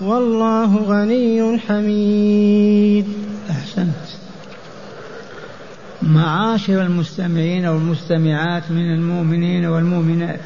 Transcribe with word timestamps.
والله 0.00 0.76
غني 0.76 1.58
حميد. 1.58 3.06
أحسنت. 3.50 3.94
معاشر 6.02 6.82
المستمعين 6.82 7.66
والمستمعات 7.66 8.62
من 8.70 8.94
المؤمنين 8.94 9.66
والمؤمنات 9.66 10.40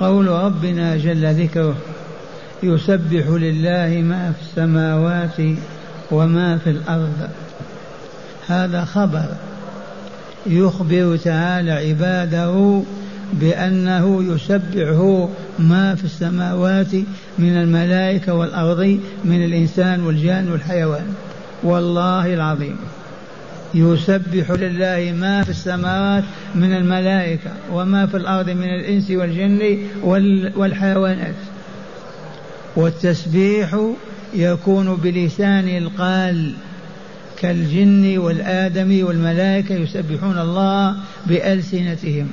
قول 0.00 0.28
ربنا 0.28 0.96
جل 0.96 1.34
ذكره 1.34 1.76
يسبح 2.62 3.26
لله 3.28 4.02
ما 4.02 4.32
في 4.32 4.42
السماوات 4.42 5.56
وما 6.10 6.58
في 6.58 6.70
الأرض. 6.70 7.28
هذا 8.48 8.84
خبر 8.84 9.26
يخبر 10.46 11.16
تعالى 11.16 11.72
عباده 11.72 12.82
بأنه 13.32 14.34
يسبحه 14.34 15.28
ما 15.58 15.94
في 15.94 16.04
السماوات 16.04 16.94
من 17.38 17.56
الملائكة 17.56 18.34
والأرض 18.34 19.00
من 19.24 19.44
الإنسان 19.44 20.00
والجان 20.00 20.48
والحيوان. 20.52 21.14
والله 21.62 22.34
العظيم. 22.34 22.76
يسبح 23.74 24.50
لله 24.50 25.14
ما 25.20 25.42
في 25.42 25.50
السماوات 25.50 26.24
من 26.54 26.76
الملائكة 26.76 27.50
وما 27.72 28.06
في 28.06 28.16
الأرض 28.16 28.50
من 28.50 28.68
الإنس 28.68 29.10
والجن 29.10 29.78
والحيوانات. 30.56 31.34
والتسبيح 32.76 33.90
يكون 34.34 34.96
بلسان 34.96 35.68
القال. 35.68 36.52
كالجن 37.40 38.18
والآدم 38.18 39.06
والملائكة 39.06 39.74
يسبحون 39.74 40.38
الله 40.38 40.96
بألسنتهم. 41.26 42.28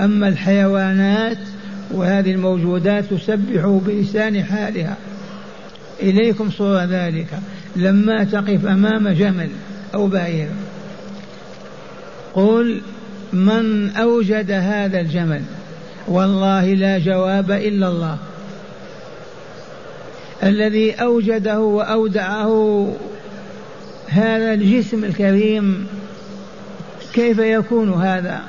أما 0.00 0.28
الحيوانات 0.28 1.38
وهذه 1.94 2.30
الموجودات 2.30 3.04
تسبح 3.04 3.80
بلسان 3.86 4.44
حالها. 4.44 4.96
إليكم 6.02 6.50
صورة 6.50 6.84
ذلك. 6.84 7.28
لما 7.76 8.24
تقف 8.24 8.66
أمام 8.66 9.08
جمل 9.08 9.48
أو 9.94 10.06
بعير. 10.06 10.48
قل 12.34 12.80
من 13.32 13.90
أوجد 13.90 14.50
هذا 14.50 15.00
الجمل؟ 15.00 15.42
والله 16.08 16.74
لا 16.74 16.98
جواب 16.98 17.50
إلا 17.50 17.88
الله. 17.88 18.18
الذي 20.42 20.92
أوجده 20.92 21.60
وأودعه 21.60 22.92
هذا 24.08 24.54
الجسم 24.54 25.04
الكريم 25.04 25.86
كيف 27.12 27.38
يكون 27.38 27.92
هذا؟ 27.92 28.40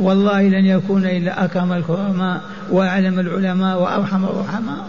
والله 0.00 0.42
لن 0.42 0.66
يكون 0.66 1.06
إلا 1.06 1.44
أكرم 1.44 1.72
الكرماء. 1.72 2.40
وأعلم 2.70 3.20
العلماء 3.20 3.82
وأرحم 3.82 4.24
الرحماء. 4.24 4.86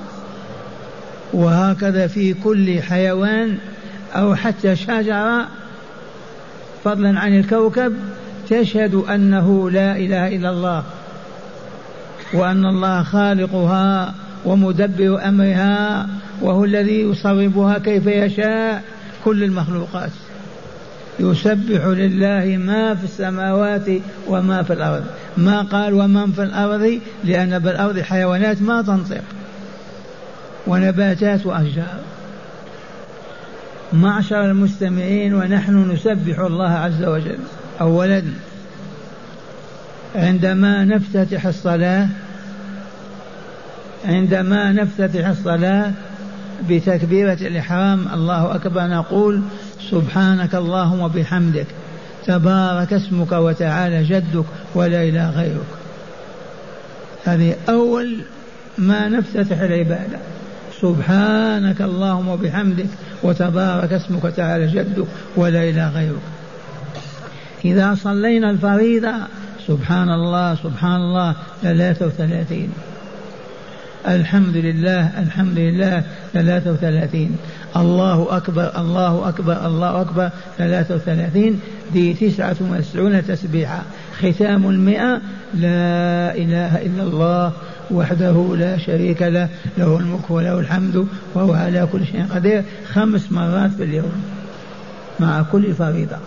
وهكذا 1.34 2.08
في 2.08 2.34
كل 2.34 2.82
حيوان 2.82 3.58
أو 4.16 4.36
حتى 4.36 4.76
شجرة 4.76 5.48
فضلا 6.84 7.20
عن 7.20 7.40
الكوكب 7.40 7.94
تشهد 8.50 8.96
أنه 8.96 9.70
لا 9.70 9.98
إله 9.98 10.28
إلا 10.28 10.50
الله 10.50 10.84
وأن 12.34 12.66
الله 12.66 13.04
خالقها 13.04 14.14
ومدبر 14.46 15.28
أمرها 15.28 16.08
وهو 16.42 16.66
الذي 16.66 17.02
يصرفها 17.02 17.78
كيف 17.78 18.08
يشاء 18.08 18.84
كل 19.26 19.44
المخلوقات. 19.44 20.10
يسبح 21.20 21.86
لله 21.86 22.58
ما 22.58 22.96
في 22.96 23.04
السماوات 23.04 23.86
وما 24.28 24.64
في 24.64 24.74
الأرض. 24.74 25.04
ما 25.38 25.62
قال 25.62 25.94
ومن 25.94 26.32
في 26.32 26.44
الأرض؟ 26.44 27.00
لأن 27.24 27.60
بالارض 27.60 28.00
حيوانات 28.00 28.62
ما 28.62 28.82
تنطق. 28.82 29.24
ونباتات 30.68 31.46
وأشجار. 31.46 32.00
معشر 33.94 34.46
المستمعين 34.46 35.34
ونحن 35.34 35.92
نسبح 35.92 36.40
الله 36.40 36.70
عز 36.70 37.04
وجل. 37.04 37.40
أولا 37.82 38.24
عندما 40.16 40.86
نفتتح 40.86 41.46
الصلاة 41.46 42.08
عندما 44.06 44.72
نفتتح 44.72 45.28
الصلاة 45.28 45.92
بتكبيرة 46.70 47.34
الإحرام 47.34 48.08
الله 48.14 48.56
أكبر 48.56 48.88
نقول 48.88 49.42
سبحانك 49.92 50.56
اللهم 50.56 51.02
وبحمدك 51.02 51.68
تبارك 52.26 52.94
اسمك 52.94 53.32
وتعالى 53.32 54.04
جدك 54.04 54.46
ولا 54.76 55.04
إله 55.04 55.30
غيرك. 55.30 55.72
هذه 57.26 57.56
أول 57.70 58.18
ما 58.78 59.10
نفتتح 59.10 59.60
العبادة. 59.60 60.20
سبحانك 60.82 61.82
اللهم 61.82 62.28
وبحمدك 62.28 62.88
وتبارك 63.24 63.94
اسمك 63.94 64.24
وتعالى 64.24 64.68
جدك 64.68 65.06
ولا 65.36 65.70
إله 65.70 65.90
غيرك. 65.90 66.22
إذا 67.66 67.96
صلينا 67.96 68.50
الفريضة 68.50 69.14
سبحان 69.68 70.10
الله 70.10 70.56
سبحان 70.56 70.96
الله 70.96 71.36
ثلاثة 71.62 72.06
وثلاثين. 72.06 72.70
الحمد 74.08 74.58
لله 74.58 75.20
الحمد 75.20 75.58
لله 75.58 76.04
ثلاثة 76.34 76.72
وثلاثين. 76.72 77.38
الله 77.78 78.38
أكبر 78.38 78.72
الله 78.78 79.30
أكبر 79.30 79.66
الله 79.66 80.02
أكبر 80.02 80.30
ثلاثة 80.58 80.96
وثلاثين 80.96 81.60
دي 81.94 82.14
تسعة 82.14 82.56
وتسعون 82.62 83.28
تسبيحة 83.28 83.82
ختام 84.20 84.70
المئة 84.70 85.22
لا 85.54 86.36
إله 86.36 86.82
إلا 86.82 87.04
الله 87.04 87.52
وحده 87.92 88.56
لا 88.56 88.78
شريك 88.78 89.22
له 89.22 89.50
له 89.78 89.98
الملك 89.98 90.32
وله 90.32 90.60
الحمد 90.60 91.08
وهو 91.34 91.54
على 91.54 91.88
كل 91.92 92.06
شيء 92.06 92.26
قدير 92.36 92.64
خمس 92.94 93.32
مرات 93.32 93.72
في 93.72 93.84
اليوم 93.84 94.24
مع 95.20 95.42
كل 95.52 95.74
فريضة. 95.74 96.18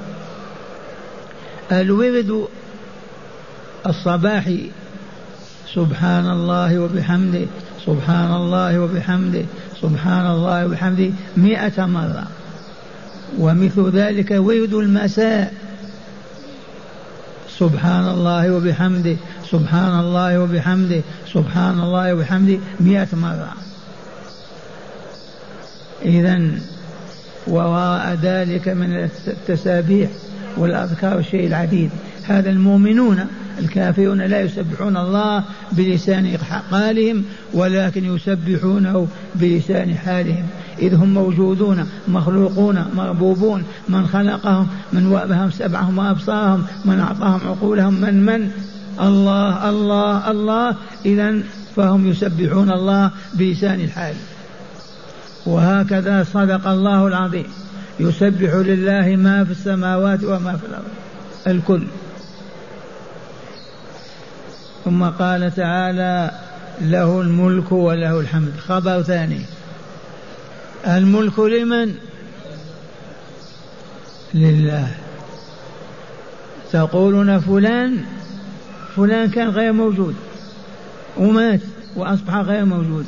الورد 1.73 2.47
الصباحي 3.87 4.70
سبحان 5.75 6.31
الله 6.31 6.79
وبحمده. 6.79 7.47
سبحان 7.87 8.33
الله 8.33 8.81
وبحمده 8.81 9.44
سبحان 9.83 10.27
الله 10.27 10.67
وبحمده 10.67 11.11
مئة 11.37 11.87
مرة. 11.87 12.27
ومثل 13.38 13.91
ذلك 13.91 14.31
ورد 14.31 14.75
المساء 14.75 15.55
سبحان 17.59 18.09
الله 18.09 18.53
وبحمده 18.53 19.17
سبحان 19.50 20.00
الله 20.00 20.41
وبحمده 20.41 21.00
سبحان 21.33 21.81
الله 21.81 22.15
وبحمده 22.15 22.59
مئة 22.81 23.09
مرة. 23.12 23.53
إذا 26.05 26.50
وراء 27.47 28.19
ذلك 28.23 28.69
من 28.69 29.09
التسابيح 29.29 30.11
والأذكار 30.56 31.19
الشيء 31.19 31.47
العديد. 31.47 31.91
هذا 32.25 32.50
المؤمنون 32.50 33.27
الكافرون 33.58 34.20
لا 34.20 34.41
يسبحون 34.41 34.97
الله 34.97 35.44
بلسان 35.73 36.38
قالهم 36.70 37.25
ولكن 37.55 38.14
يسبحونه 38.14 39.08
بلسان 39.35 39.94
حالهم. 39.94 40.47
إذ 40.79 40.94
هم 40.94 41.14
موجودون 41.14 41.87
مخلوقون 42.08 42.85
مربوبون 42.94 43.64
من 43.88 44.06
خلقهم 44.06 44.69
من 44.93 45.06
وأبهم 45.06 45.50
سبعهم 45.50 45.99
وأبصارهم 45.99 46.67
من 46.85 47.00
أعطاهم 47.00 47.41
عقولهم 47.49 47.94
من 47.94 48.26
من؟ 48.26 48.50
الله 49.00 49.69
الله 49.70 50.31
الله. 50.31 50.76
إذا 51.05 51.43
فهم 51.76 52.11
يسبحون 52.11 52.70
الله 52.70 53.11
بلسان 53.35 53.81
الحال. 53.81 54.14
وهكذا 55.47 56.25
صدق 56.25 56.69
الله 56.69 57.06
العظيم. 57.06 57.47
يسبح 58.00 58.55
لله 58.55 59.17
ما 59.17 59.44
في 59.44 59.50
السماوات 59.50 60.25
وما 60.25 60.56
في 60.56 60.67
الأرض. 60.67 60.85
الكل. 61.47 61.82
ثم 64.87 65.05
قال 65.05 65.55
تعالى 65.55 66.31
له 66.81 67.21
الملك 67.21 67.73
وله 67.73 68.21
الحمد. 68.21 68.53
خبر 68.69 69.03
ثاني. 69.03 69.41
الملك 70.87 71.38
لمن؟ 71.38 71.94
لله. 74.35 74.88
تقولون 76.73 77.41
فلان 77.41 77.97
فلان 78.97 79.31
كان 79.31 79.49
غير 79.49 79.73
موجود. 79.73 80.15
ومات 81.17 81.61
وأصبح 81.97 82.35
غير 82.35 82.65
موجود. 82.65 83.06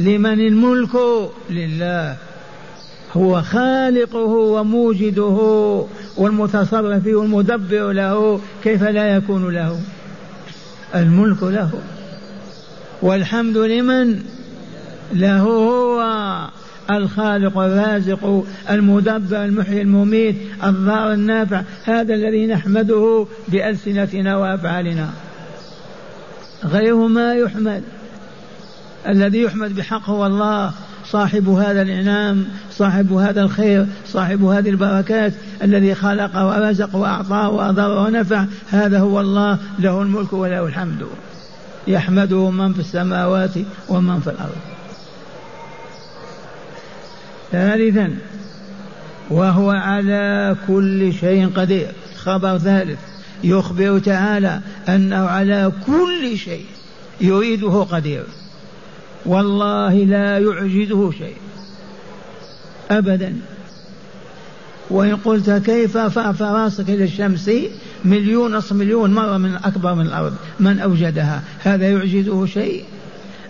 لمن 0.00 0.40
الملك؟ 0.40 0.96
لله. 1.50 2.16
هو 3.16 3.42
خالقه 3.42 4.26
وموجده 4.26 5.38
والمتصرف 6.16 7.06
والمدبر 7.06 7.92
له. 7.92 8.40
كيف 8.64 8.82
لا 8.82 9.16
يكون 9.16 9.54
له؟ 9.54 9.80
الملك 10.94 11.42
له. 11.42 11.70
والحمد 13.02 13.56
لمن 13.56 14.22
له 15.12 15.40
هو 15.40 16.04
الخالق 16.90 17.58
الرازق 17.58 18.44
المدبر 18.70 19.44
المحيي 19.44 19.82
المميت 19.82 20.36
الضار 20.64 21.12
النافع 21.12 21.62
هذا 21.84 22.14
الذي 22.14 22.46
نحمده 22.46 23.26
بألسنتنا 23.48 24.36
وأفعالنا. 24.36 25.10
غير 26.64 26.96
ما 26.96 27.34
يحمد. 27.34 27.82
الذي 29.08 29.42
يحمد 29.42 29.74
بحق 29.74 30.10
هو 30.10 30.26
الله. 30.26 30.72
صاحب 31.06 31.48
هذا 31.48 31.82
الإنعام 31.82 32.44
صاحب 32.70 33.12
هذا 33.12 33.42
الخير 33.42 33.86
صاحب 34.06 34.44
هذه 34.44 34.70
البركات 34.70 35.32
الذي 35.62 35.94
خلق 35.94 36.36
ورزق 36.36 36.96
وأعطى 36.96 37.50
وأضر 37.52 37.98
ونفع. 37.98 38.44
هذا 38.70 38.98
هو 38.98 39.20
الله 39.20 39.58
له 39.78 40.02
الملك 40.02 40.32
وله 40.32 40.66
الحمد. 40.66 41.06
يحمده 41.86 42.50
من 42.50 42.72
في 42.72 42.80
السماوات 42.80 43.50
ومن 43.88 44.20
في 44.20 44.30
الأرض. 44.30 44.56
ثالثا 47.52 48.16
وهو 49.30 49.70
على 49.70 50.56
كل 50.66 51.12
شيء 51.12 51.48
قدير. 51.48 51.88
خبر 52.16 52.58
ثالث 52.58 52.98
يخبر 53.44 53.98
تعالى 53.98 54.60
أنه 54.88 55.16
على 55.16 55.72
كل 55.86 56.38
شيء 56.38 56.66
يريده 57.20 57.82
قدير. 57.82 58.24
والله 59.26 59.94
لا 59.94 60.38
يعجزه 60.38 61.10
شيء. 61.10 61.36
أبدا. 62.90 63.36
وإن 64.90 65.16
قلت 65.16 65.50
كيف 65.50 65.98
فارفع 65.98 66.52
راسك 66.52 66.90
إلى 66.90 67.04
الشمس 67.04 67.50
مليون 68.04 68.56
نصف 68.56 68.72
مليون 68.72 69.14
مرة 69.14 69.36
من 69.36 69.54
أكبر 69.54 69.94
من 69.94 70.06
الأرض 70.06 70.34
من 70.60 70.78
أوجدها 70.78 71.42
هذا 71.62 71.90
يعجزه 71.90 72.46
شيء؟ 72.46 72.84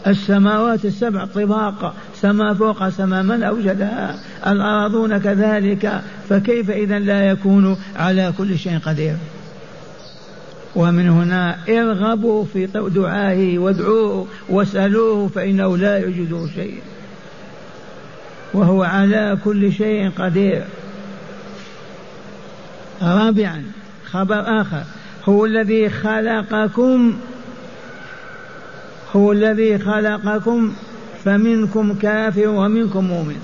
السماوات 0.06 0.84
السبع 0.84 1.24
طباق 1.24 1.94
سما 2.20 2.54
فوق 2.54 2.88
سما 2.88 3.22
من 3.22 3.42
أوجدها 3.42 4.18
الأراضون 4.46 5.18
كذلك 5.18 6.02
فكيف 6.28 6.70
إذا 6.70 6.98
لا 6.98 7.30
يكون 7.30 7.76
على 7.96 8.32
كل 8.38 8.58
شيء 8.58 8.78
قدير؟ 8.78 9.16
ومن 10.76 11.08
هنا 11.08 11.56
ارغبوا 11.68 12.44
في 12.44 12.66
دعائه 12.94 13.58
وادعوه 13.58 14.26
واسألوه 14.48 15.28
فإنه 15.28 15.76
لا 15.76 15.98
يجده 15.98 16.46
شيء 16.54 16.80
وهو 18.54 18.82
على 18.82 19.38
كل 19.44 19.72
شيء 19.72 20.10
قدير. 20.10 20.64
رابعا 23.02 23.62
خبر 24.10 24.60
آخر 24.60 24.82
هو 25.24 25.44
الذي 25.44 25.90
خلقكم 25.90 27.16
هو 29.16 29.32
الذي 29.32 29.78
خلقكم 29.78 30.72
فمنكم 31.24 31.94
كافر 31.94 32.48
ومنكم 32.48 33.04
مؤمن. 33.04 33.38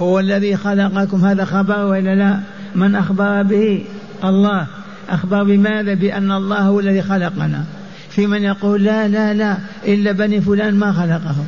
هو 0.00 0.20
الذي 0.20 0.56
خلقكم 0.56 1.24
هذا 1.24 1.44
خبر 1.44 1.84
وإلا 1.84 2.14
لا؟ 2.14 2.40
من 2.74 2.94
أخبر 2.94 3.42
به؟ 3.42 3.84
الله. 4.24 4.66
أخبر 5.08 5.42
بماذا؟ 5.42 5.94
بأن 5.94 6.32
الله 6.32 6.60
هو 6.60 6.80
الذي 6.80 7.02
خلقنا. 7.02 7.64
في 8.10 8.26
من 8.26 8.42
يقول 8.42 8.84
لا 8.84 9.08
لا 9.08 9.34
لا 9.34 9.56
إلا 9.84 10.12
بني 10.12 10.40
فلان 10.40 10.74
ما 10.74 10.92
خلقهم 10.92 11.46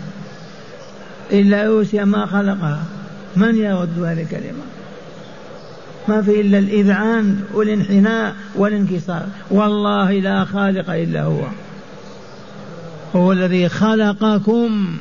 إلا 1.32 1.64
روسيا 1.64 2.04
ما 2.04 2.26
خلقها 2.26 2.82
من 3.36 3.56
يرد 3.56 3.98
هذه 3.98 4.22
الكلمة؟ 4.22 4.62
ما 6.08 6.22
في 6.22 6.40
إلا 6.40 6.58
الإذعان 6.58 7.40
والانحناء 7.54 8.34
والانكسار. 8.54 9.26
والله 9.50 10.12
لا 10.12 10.44
خالق 10.44 10.90
إلا 10.90 11.22
هو. 11.22 11.40
هو 13.16 13.32
الذي 13.32 13.68
خلقكم 13.68 14.96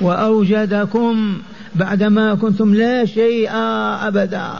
وأوجدكم 0.00 1.38
بعدما 1.74 2.34
كنتم 2.34 2.74
لا 2.74 3.04
شيء 3.04 3.50
أبدا. 4.02 4.50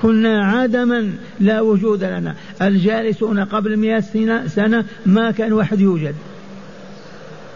كنا 0.00 0.44
عدما 0.44 1.12
لا 1.40 1.60
وجود 1.60 2.04
لنا. 2.04 2.34
الجالسون 2.62 3.40
قبل 3.40 3.76
مئة 3.76 4.00
سنة, 4.00 4.46
سنة 4.46 4.84
ما 5.06 5.30
كان 5.30 5.52
واحد 5.52 5.80
يوجد. 5.80 6.14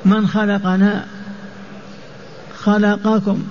من 0.04 0.26
خلقنا؟ 0.26 1.04
خلقكم. 2.54 3.42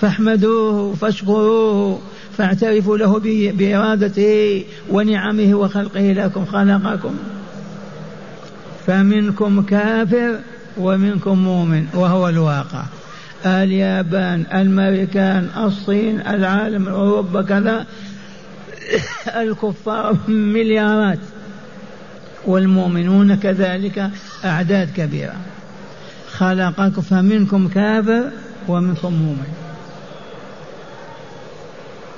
فاحمدوه 0.00 0.94
فاشكروه 0.94 2.00
فاعترفوا 2.38 2.96
له 2.96 3.20
بإرادته 3.52 4.64
ونعمه 4.90 5.54
وخلقه 5.54 6.12
لكم 6.12 6.44
خلقكم. 6.44 7.16
فمنكم 8.86 9.62
كافر 9.62 10.38
ومنكم 10.78 11.38
مؤمن 11.38 11.86
وهو 11.94 12.28
الواقع. 12.28 12.82
اليابان 13.46 14.40
الامريكان 14.40 15.48
الصين 15.56 16.20
العالم 16.20 16.88
أوروبا 16.88 17.42
كذا. 17.42 17.86
الكفار 19.42 20.16
مليارات. 20.28 21.18
والمؤمنون 22.46 23.34
كذلك 23.36 24.10
أعداد 24.44 24.88
كبيرة. 24.96 25.36
خلقكم 26.30 27.02
فمنكم 27.02 27.68
كافر 27.68 28.30
ومنكم 28.68 29.12
مؤمن. 29.12 29.52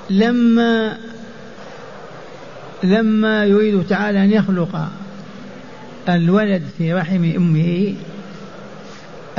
لما 0.09 0.97
لما 2.83 3.45
يريد 3.45 3.87
تعالى 3.87 4.23
أن 4.23 4.31
يخلق 4.31 4.87
الولد 6.09 6.63
في 6.77 6.93
رحم 6.93 7.23
أمه 7.23 7.93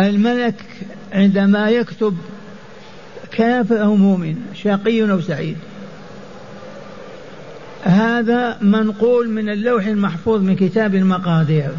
الملك 0.00 0.64
عندما 1.12 1.70
يكتب 1.70 2.16
كافر 3.30 3.82
أو 3.82 3.96
مؤمن 3.96 4.36
شقي 4.54 5.10
أو 5.10 5.20
سعيد. 5.20 5.56
هذا 7.82 8.58
منقول 8.62 9.30
من 9.30 9.48
اللوح 9.48 9.86
المحفوظ 9.86 10.42
من 10.42 10.56
كتاب 10.56 10.94
المقادير. 10.94 11.70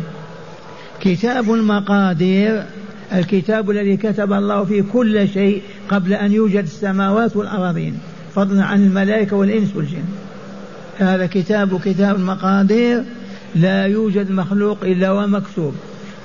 كتاب 0.99 1.53
المقادير 1.53 2.63
الكتاب 3.13 3.71
الذي 3.71 3.97
كتب 3.97 4.33
الله 4.33 4.65
فيه 4.65 4.83
كل 4.93 5.29
شيء 5.29 5.61
قبل 5.89 6.13
أن 6.13 6.31
يوجد 6.31 6.63
السماوات 6.63 7.35
والأراضين 7.35 7.99
فضلا 8.35 8.63
عن 8.63 8.83
الملائكة 8.83 9.35
والإنس 9.35 9.75
والجن. 9.75 10.03
هذا 10.97 11.25
كتاب 11.25 11.79
كتاب 11.79 12.15
المقادير 12.15 13.03
لا 13.55 13.85
يوجد 13.85 14.31
مخلوق 14.31 14.83
إلا 14.83 15.11
ومكتوب. 15.11 15.75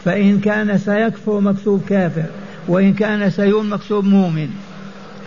فإن 0.04 0.40
كان 0.40 0.78
سيكفر 0.78 1.40
مكتوب 1.40 1.82
كافر. 1.88 2.25
وإن 2.68 2.94
كان 2.94 3.30
سيوم 3.30 3.73
مكتوب 3.73 4.04
مؤمن 4.04 4.49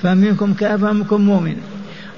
فمنكم 0.02 0.54
كافر 0.54 0.94
منكم 0.94 1.22
مؤمن. 1.22 1.56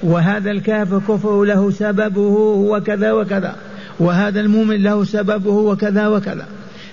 وهذا 0.02 0.50
الكافر 0.50 0.98
كفر 1.08 1.44
له 1.44 1.70
سببه 1.70 2.28
هو 2.28 2.80
كذا 2.80 3.12
وكذا 3.12 3.56
وهذا 4.00 4.40
المؤمن 4.40 4.82
له 4.82 5.04
سببه 5.04 5.50
وكذا 5.50 6.08
وكذا. 6.08 6.46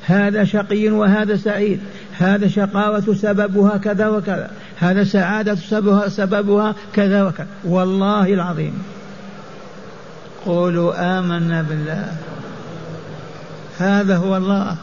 هذا 0.05 0.43
شقي 0.43 0.89
وهذا 0.89 1.35
سعيد 1.35 1.79
هذا 2.17 2.47
شقاوة 2.47 3.13
سببها 3.13 3.77
كذا 3.77 4.07
وكذا 4.07 4.51
هذا 4.79 5.03
سعادة 5.03 5.55
سببها, 5.55 6.07
سببها 6.09 6.75
كذا 6.93 7.23
وكذا. 7.23 7.47
والله 7.65 8.33
العظيم. 8.33 8.73
قولوا 10.45 11.19
آمنا 11.19 11.61
بالله. 11.61 12.07
هذا 13.79 14.17
هو 14.17 14.37
الله. 14.37 14.75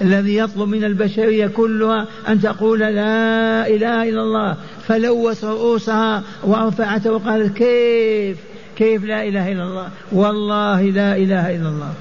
الذي 0.00 0.36
يطلب 0.36 0.68
من 0.68 0.84
البشرية 0.84 1.46
كلها 1.46 2.06
أن 2.28 2.40
تقول 2.40 2.78
لا 2.78 3.66
إله 3.66 4.08
إلا 4.08 4.22
الله 4.22 4.56
فلوت 4.86 5.44
رؤوسها 5.44 6.22
ورفعت 6.44 7.06
وقالت 7.06 7.56
كيف؟ 7.56 8.36
كيف 8.76 9.04
لا 9.04 9.28
إله 9.28 9.52
إلا 9.52 9.62
الله؟ 9.62 9.88
والله 10.12 10.82
لا 10.82 11.16
إله 11.16 11.56
إلا 11.56 11.68
الله. 11.68 11.92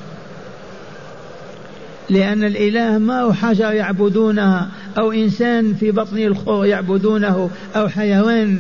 لأن 2.10 2.44
الإله 2.44 2.98
ما 2.98 3.22
هو 3.22 3.34
حجر 3.34 3.72
يعبدونها 3.72 4.70
أو 4.98 5.12
إنسان 5.12 5.74
في 5.74 5.92
بطن 5.92 6.18
الخور 6.18 6.66
يعبدونه 6.66 7.50
أو 7.76 7.88
حيوان 7.88 8.60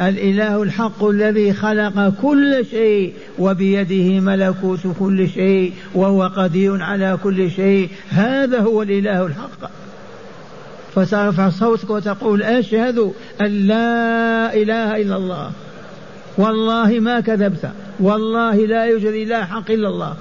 الإله 0.00 0.62
الحق 0.62 1.04
الذي 1.04 1.52
خلق 1.52 2.12
كل 2.22 2.66
شيء 2.70 3.12
وبيده 3.38 4.20
ملكوت 4.20 4.80
كل 4.98 5.28
شيء 5.28 5.72
وهو 5.94 6.22
قدير 6.36 6.82
على 6.82 7.18
كل 7.22 7.50
شيء. 7.50 7.88
هذا 8.10 8.60
هو 8.60 8.82
الإله 8.82 9.26
الحق. 9.26 9.70
فترفع 10.94 11.48
صوتك 11.48 11.90
وتقول 11.90 12.42
أشهد 12.42 13.12
أن 13.40 13.46
لا 13.46 14.54
إله 14.54 14.96
إلا 15.02 15.16
الله. 15.16 15.50
والله 16.38 17.00
ما 17.00 17.20
كذبت. 17.20 17.70
والله 18.00 18.54
لا 18.54 18.84
يوجد 18.84 19.12
إله 19.12 19.44
حق 19.44 19.70
إلا 19.70 19.88
الله. 19.88 20.14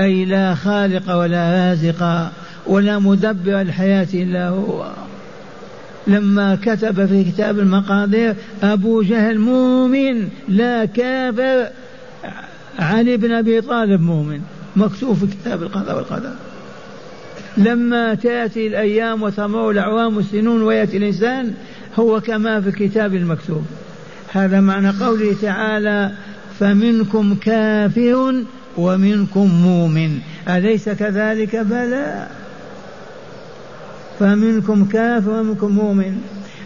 أي 0.00 0.24
لا 0.24 0.54
خالق 0.54 1.16
ولا 1.16 1.70
رازق 1.70 2.30
ولا 2.66 2.98
مدبر 2.98 3.60
الحياة 3.60 4.08
إلا 4.14 4.48
هو. 4.48 4.90
لما 6.06 6.58
كتب 6.62 7.06
في 7.06 7.24
كتاب 7.24 7.58
المقادير 7.58 8.34
أبو 8.62 9.02
جهل 9.02 9.38
مؤمن 9.38 10.28
لا 10.48 10.84
كافر 10.84 11.68
علي 12.78 13.16
بن 13.16 13.32
أبي 13.32 13.60
طالب 13.60 14.00
مؤمن. 14.00 14.40
مكتوب 14.76 15.16
في 15.16 15.26
كتاب 15.26 15.62
القضاء 15.62 15.96
والقدر. 15.96 16.32
لما 17.56 18.14
تأتي 18.14 18.66
الأيام 18.66 19.22
وتمر 19.22 19.70
الأعوام 19.70 20.16
والسنون 20.16 20.62
ويأتي 20.62 20.96
الإنسان 20.96 21.54
هو 21.98 22.20
كما 22.20 22.60
في 22.60 22.68
الكتاب 22.68 23.14
المكتوب. 23.14 23.64
هذا 24.32 24.60
معنى 24.60 24.90
قوله 24.90 25.36
تعالى 25.42 26.10
فمنكم 26.60 27.34
كافر 27.34 28.44
ومنكم 28.76 29.46
مؤمن 29.46 30.18
أليس 30.48 30.88
كذلك؟ 30.88 31.56
بلى. 31.56 32.26
فمنكم 34.20 34.84
كافر 34.84 35.30
ومنكم 35.30 35.72
مؤمن. 35.72 36.18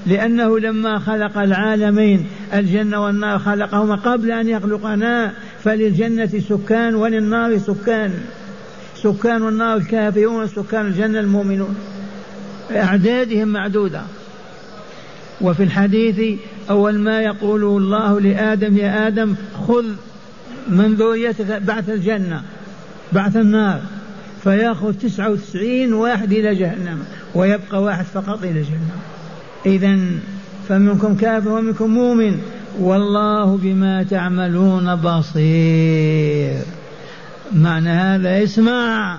لأنه 0.07 0.59
لما 0.59 0.99
خلق 0.99 1.39
العالمين 1.39 2.27
الجنة 2.55 3.05
والنار 3.05 3.39
خلقهما 3.39 3.95
قبل 3.95 4.31
أن 4.31 4.49
يخلقنا 4.49 5.33
فللجنة 5.65 6.43
سكان 6.49 6.95
وللنار 6.95 7.59
سكان. 7.59 8.13
سكان 8.97 9.49
النار 9.49 9.77
الكافرون 9.77 10.49
سكان 10.49 10.87
الجنة 10.87 11.21
المؤمنون. 11.21 11.77
أعدادهم 12.71 13.49
معدودة. 13.49 14.03
وفي 15.41 15.63
الحديث 15.63 16.41
أول 16.71 16.99
ما 16.99 17.21
يقول 17.21 17.65
الله 17.65 18.21
لآدم 18.21 18.77
يا 18.77 19.07
آدم 19.07 19.35
خذ 19.69 19.85
من 20.69 20.95
ذريتك 20.95 21.63
بعث 21.63 21.91
الجنة 21.91 22.43
بعث 23.13 23.37
النار. 23.37 23.81
فيأخذ 24.45 24.93
تسعة 24.93 25.31
وتسعين 25.31 25.93
واحد 25.93 26.33
إلى 26.33 26.55
جهنم. 26.55 27.05
ويبقى 27.35 27.83
واحد 27.83 28.05
فقط 28.05 28.43
إلى 28.43 28.63
جهنم 28.63 29.01
إذا 29.67 29.99
فمنكم 30.69 31.17
كافر 31.17 31.49
ومنكم 31.49 31.91
مؤمن 31.91 32.39
والله 32.81 33.59
بما 33.63 34.03
تعملون 34.03 34.97
بصير. 34.97 36.63
معنى 37.53 37.91
هذا 37.91 38.43
اسمع 38.45 39.19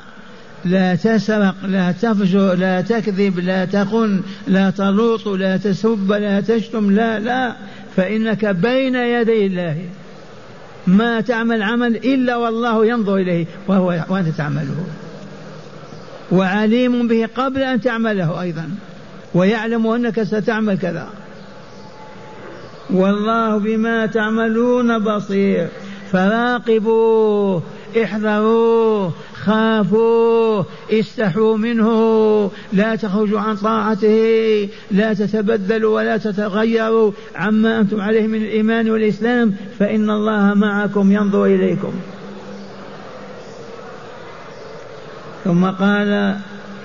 لا 0.65 0.95
تسرق 0.95 1.55
لا 1.65 1.91
تفجر 1.91 2.53
لا 2.53 2.81
تكذب 2.81 3.39
لا 3.39 3.65
تخن 3.65 4.22
لا 4.48 4.69
تلوط 4.69 5.27
لا 5.27 5.57
تسب 5.57 6.12
لا 6.12 6.41
تشتم 6.41 6.91
لا 6.91 7.19
لا. 7.19 7.55
فإنك 7.95 8.45
بين 8.45 8.95
يدي 8.95 9.45
الله. 9.45 9.77
ما 10.88 11.22
تعمل 11.22 11.63
عمل 11.63 11.95
إلا 11.95 12.36
والله 12.36 12.86
ينظر 12.86 13.15
إليه 13.15 13.45
وهو 13.67 14.05
وأنت 14.10 14.27
تعمله. 14.27 14.86
وعليم 16.32 17.08
به 17.08 17.29
قبل 17.36 17.62
أن 17.62 17.82
تعمله 17.82 18.41
أيضا 18.41 18.70
ويعلم 19.34 19.88
أنك 19.88 20.24
ستعمل 20.24 20.77
كذا. 20.77 21.10
والله 22.94 23.58
بما 23.58 24.05
تعملون 24.05 25.00
بصير. 25.00 25.67
فراقبوه 26.12 27.63
احذروه 28.03 29.12
خافوا 29.34 30.63
استحوا 30.91 31.58
منه. 31.58 32.51
لا 32.74 32.96
تخرجوا 32.96 33.39
عن 33.39 33.55
طاعته 33.55 34.70
لا 34.91 35.13
تتبدلوا 35.13 35.96
ولا 35.96 36.17
تتغيروا 36.17 37.12
عما 37.36 37.79
أنتم 37.79 38.01
عليه 38.01 38.27
من 38.27 38.41
الإيمان 38.41 38.89
والإسلام 38.89 39.55
فإن 39.79 40.10
الله 40.10 40.53
معكم 40.53 41.12
ينظر 41.12 41.46
إليكم. 41.46 41.91
ثم 45.46 45.66
قال 45.66 46.36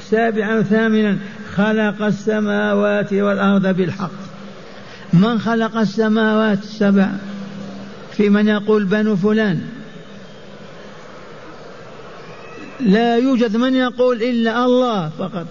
سابعا 0.01 0.63
ثامنا 0.63 1.17
خلق 1.55 2.03
السماوات 2.03 3.13
والأرض 3.13 3.67
بالحق. 3.67 4.11
من 5.13 5.39
خلق 5.39 5.77
السماوات 5.77 6.59
السبع؟ 6.59 7.09
في 8.13 8.29
من 8.29 8.49
يقول 8.49 8.85
بنو 8.85 9.17
فلان. 9.17 9.61
لا 12.81 13.17
يوجد 13.17 13.57
من 13.57 13.75
يقول 13.75 14.23
إلا 14.23 14.65
الله 14.65 15.09
فقط. 15.19 15.47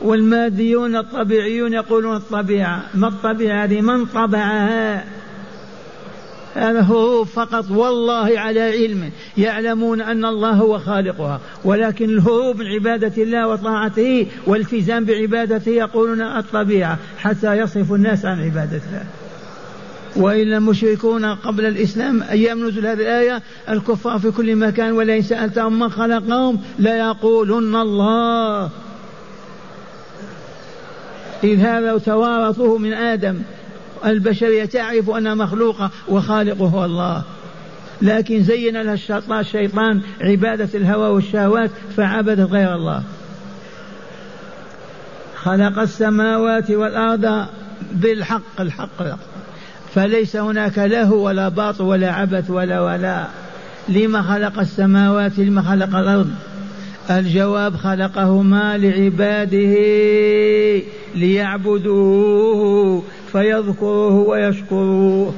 والماديون 0.00 0.96
الطبيعيون 0.96 1.72
يقولون 1.72 2.16
الطبيعة. 2.16 2.82
ما 2.94 3.08
الطبيعة 3.08 3.64
هذه؟ 3.64 3.80
من 3.80 4.06
طبعها؟ 4.06 5.04
هذا 6.56 6.80
هروب 6.80 7.26
فقط 7.26 7.70
والله 7.70 8.38
على 8.38 8.60
علم 8.60 9.10
يعلمون 9.36 10.00
أن 10.00 10.24
الله 10.24 10.50
هو 10.50 10.78
خالقها 10.78 11.40
ولكن 11.64 12.10
الهروب 12.10 12.56
من 12.56 12.66
عبادة 12.66 13.22
الله 13.22 13.48
وطاعته 13.48 14.26
والالتزام 14.46 15.04
بعبادته 15.04 15.70
يقولون 15.70 16.22
الطبيعة 16.22 16.98
حتى 17.18 17.54
يصرف 17.54 17.92
الناس 17.92 18.24
عن 18.24 18.40
عبادة 18.44 18.80
الله 18.88 19.04
وإلا 20.16 20.56
المشركون 20.56 21.24
قبل 21.24 21.66
الإسلام 21.66 22.22
أيام 22.22 22.68
نزول 22.68 22.86
هذه 22.86 23.00
الآية 23.00 23.42
الكفار 23.68 24.18
في 24.18 24.30
كل 24.30 24.56
مكان 24.56 24.92
ولئن 24.92 25.22
سألتهم 25.22 25.78
من 25.78 25.88
خلقهم 25.88 26.60
ليقولن 26.78 27.76
الله. 27.76 28.70
إذ 31.44 31.60
هذا 31.60 31.98
توارثوه 31.98 32.78
من 32.78 32.92
آدم. 32.92 33.38
البشرية 34.04 34.64
تعرف 34.64 35.10
أنها 35.10 35.34
مخلوقة 35.34 35.90
وخالقه 36.08 36.66
هو 36.66 36.84
الله. 36.84 37.22
لكن 38.02 38.42
زين 38.42 38.82
لها 38.82 39.40
الشيطان 39.40 40.00
عبادة 40.20 40.68
الهوى 40.74 41.08
والشهوات 41.08 41.70
فعبدت 41.96 42.50
غير 42.50 42.74
الله. 42.74 43.02
خلق 45.36 45.78
السماوات 45.78 46.70
والأرض 46.70 47.46
بالحق 47.92 48.60
الحق, 48.60 49.02
الحق. 49.02 49.18
فليس 49.94 50.36
هناك 50.36 50.78
له 50.78 51.12
ولا 51.12 51.48
باطل 51.48 51.82
ولا 51.84 52.12
عبث 52.12 52.50
ولا 52.50 52.80
ولا 52.80 53.26
لما 53.88 54.22
خلق 54.22 54.58
السماوات 54.58 55.38
لما 55.38 55.62
خلق 55.62 55.96
الأرض. 55.96 56.30
الجواب 57.10 57.76
خلقهما 57.76 58.78
لعباده 58.78 59.76
ليعبدوه 61.14 63.02
فيذكروه 63.32 64.12
ويشكروه. 64.12 65.34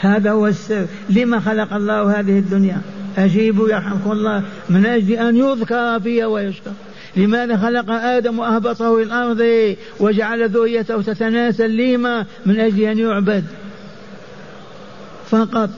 هذا 0.00 0.30
هو 0.30 0.46
السر. 0.46 0.86
لما 1.10 1.40
خلق 1.40 1.72
الله 1.72 2.20
هذه 2.20 2.38
الدنيا؟ 2.38 2.80
أجيبوا 3.18 3.68
يرحمكم 3.68 4.12
الله 4.12 4.42
من 4.70 4.86
أجل 4.86 5.12
أن 5.12 5.36
يذكر 5.36 6.00
فيها 6.00 6.26
ويشكر. 6.26 6.70
لماذا 7.16 7.56
خلق 7.56 7.90
آدم 7.90 8.38
وأهبطه 8.38 9.02
الأرض 9.02 9.76
وجعل 10.00 10.48
ذريته 10.48 11.02
تتناسل 11.02 11.76
لما 11.76 12.26
من 12.46 12.60
أجل 12.60 12.82
أن 12.82 12.98
يعبد؟ 12.98 13.44
فقط. 15.30 15.70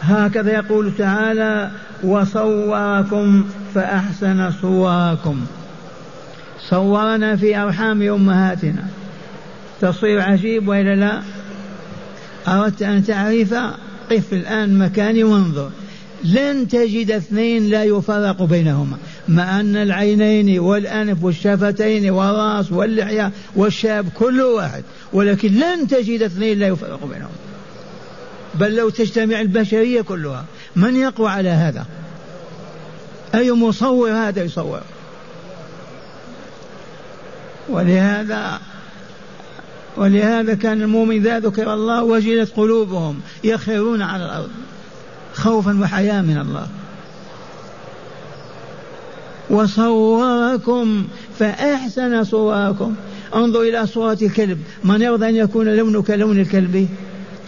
هكذا 0.00 0.52
يقول 0.54 0.92
تعالى 0.98 1.70
وصوركم 2.04 3.44
فأحسن 3.74 4.50
صوركم 4.62 5.40
صورنا 6.70 7.36
في 7.36 7.56
أرحام 7.56 8.02
أمهاتنا. 8.02 8.84
تصوير 9.80 10.20
عجيب 10.20 10.68
وإلا 10.68 10.94
لا؟ 10.94 11.22
أردت 12.48 12.82
أن 12.82 13.04
تعرف؟ 13.04 13.54
قف 14.10 14.32
الآن 14.32 14.78
مكاني 14.78 15.24
وانظر. 15.24 15.70
لن 16.24 16.68
تجد 16.68 17.10
اثنين 17.10 17.66
لا 17.66 17.84
يفرق 17.84 18.42
بينهما. 18.42 18.96
مع 19.28 19.60
أن 19.60 19.76
العينين 19.76 20.58
والأنف 20.58 21.24
والشفتين 21.24 22.10
والرأس 22.10 22.72
واللحية 22.72 23.32
والشاب 23.56 24.08
كل 24.14 24.40
واحد. 24.40 24.82
ولكن 25.12 25.54
لن 25.54 25.88
تجد 25.88 26.22
اثنين 26.22 26.58
لا 26.58 26.66
يفرق 26.66 27.04
بينهما. 27.04 27.30
بل 28.54 28.76
لو 28.76 28.90
تجتمع 28.90 29.40
البشرية 29.40 30.00
كلها. 30.00 30.44
من 30.76 30.96
يقوى 30.96 31.28
على 31.28 31.48
هذا؟ 31.48 31.86
أي 33.34 33.52
مصور 33.52 34.10
هذا 34.10 34.42
يصور؟ 34.42 34.80
ولهذا 37.68 38.60
ولهذا 39.96 40.54
كان 40.54 40.82
المؤمن 40.82 41.14
إذا 41.14 41.38
ذكر 41.38 41.74
الله 41.74 42.02
وجلت 42.02 42.52
قلوبهم 42.56 43.20
يخرون 43.44 44.02
على 44.02 44.24
الأرض 44.24 44.50
خوفا 45.34 45.80
وحياء 45.80 46.22
من 46.22 46.38
الله. 46.38 46.66
وصوركم 49.50 51.04
فأحسن 51.38 52.24
صوركم. 52.24 52.94
انظر 53.34 53.62
إلى 53.62 53.86
صورة 53.86 54.18
الكلب. 54.22 54.58
من 54.84 55.02
يرضى 55.02 55.28
أن 55.28 55.36
يكون 55.36 55.76
لونه 55.76 56.02
كلون 56.02 56.40
الكلب؟ 56.40 56.88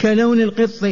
كلون 0.00 0.41
القط 0.41 0.91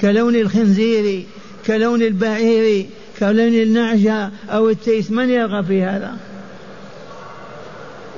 كلون 0.00 0.36
الخنزير؟ 0.36 1.26
كلون 1.68 2.02
البعير 2.02 2.86
كلون 3.18 3.54
النعجة 3.54 4.30
أو 4.50 4.68
التيس 4.68 5.10
من 5.10 5.30
يرغب 5.30 5.64
في 5.64 5.82
هذا؟ 5.82 6.16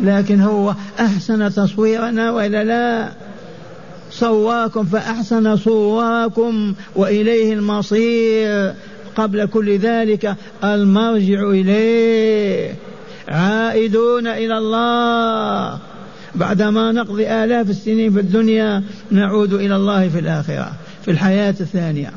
لكن 0.01 0.41
هو 0.41 0.75
أحسن 1.01 1.53
تصويرنا 1.53 2.31
وإلا 2.31 2.65
لا؟ 2.65 3.09
صواكم 4.11 4.85
فأحسن 4.85 5.57
صوركم 5.57 6.75
وإليه 6.97 7.53
المصير. 7.55 8.75
قبل 9.17 9.47
كل 9.47 9.79
ذلك 9.79 10.35
المرجع 10.65 11.51
إليه. 11.51 12.75
عائدون 13.29 14.27
إلى 14.27 14.59
الله. 14.59 15.79
بعدما 16.35 16.93
نقضي 16.93 17.29
آلاف 17.29 17.71
السنين 17.71 18.13
في 18.13 18.21
الدنيا 18.21 18.83
نعود 19.11 19.53
إلى 19.53 19.77
الله 19.77 20.09
في 20.09 20.19
الآخرة 20.19 20.73
في 21.05 21.11
الحياة 21.11 21.55
الثانية. 21.61 22.13